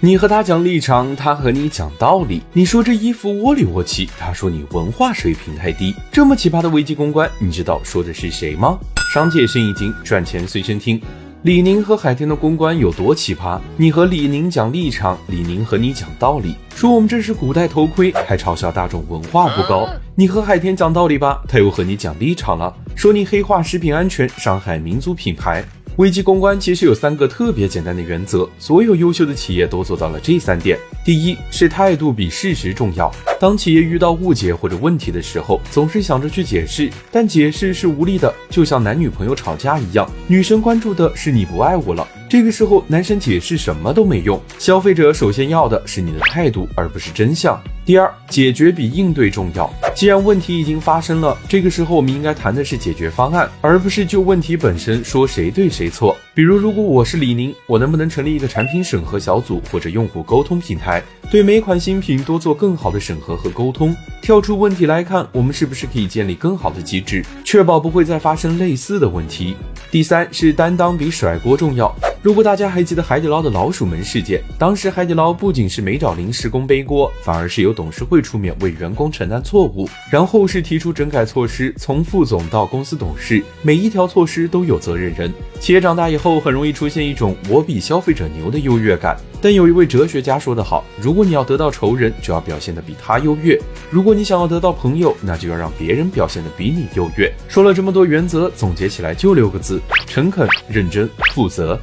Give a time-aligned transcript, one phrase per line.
[0.00, 2.40] 你和他讲立场，他和你讲道理。
[2.52, 5.92] 你说这衣服窝里窝气，他说你文化水平太低。
[6.12, 8.78] 这么奇葩的危机公关，你知道说的是谁吗？
[9.12, 11.00] 商界生意经，赚钱随身听。
[11.42, 13.58] 李宁和海天的公关有多奇葩？
[13.76, 19.88] 你和李宁讲立场，李宁和你讲道理，说我们这是古代头盔，还嘲笑大众文化不高。
[20.14, 25.64] 你和海天讲道理吧，他又和你讲立场了，说你黑化食品安全，伤害民族品牌。
[25.98, 30.78] 危机公关其实有三个特别简单的原则，所有优秀的企业都做到了这三点。
[31.04, 33.12] 第一是态度比事实重要。
[33.40, 44.40] 当企业遇到误解或者问题的时候，总是想着去解释，但解释是无力的，就像男女朋友吵架一样，女生关注的是你不爱我了，这个时候男生解释什么都没用。
[44.56, 47.60] 消费者首先要的是你的态度，而不是真相。
[47.88, 49.72] 第二，解决比应对重要。
[49.96, 56.14] 既然问题已经发生了，这个时候我们应该谈的是解决方案，而不是就问题本身说谁对谁错。
[56.34, 63.96] 比如，如果我是李宁，我能不能成立一个产品审核小组或者用户沟通平台，对每款新品多做更好的审核和沟通？
[64.20, 69.56] 跳出问题来看，我们是不是可以建立更好的机制，确保不会再发生类似的问题？
[69.90, 71.90] 第三是担当比甩锅重要。
[72.20, 85.32] 如果大家还记得海底捞的老鼠门事件，当时海底捞不仅是没找临时工背锅，反而是由董事会出面为员工承担错误，然后是提出整改措施，从副总到公司董事，每一条措施都有责任人。
[85.60, 89.16] 企业长大以后，很容易出现一种我比消费者牛的优越感。
[89.40, 93.56] 但有一位哲学家说得好，如果你要得到仇人，就要表现得比他优越；
[93.92, 97.32] 如果你想要得到朋友，那就要让别人表现得比你优越。
[97.46, 101.78] 说了这么多原则，总结起来就六个字：诚恳、认真、负责。